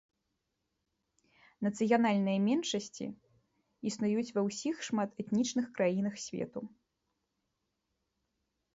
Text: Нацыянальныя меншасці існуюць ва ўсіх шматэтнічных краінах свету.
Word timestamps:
Нацыянальныя 1.67 2.39
меншасці 2.47 3.07
існуюць 3.93 4.27
ва 4.39 4.47
ўсіх 4.49 4.75
шматэтнічных 4.91 5.65
краінах 5.79 6.15
свету. 6.29 6.59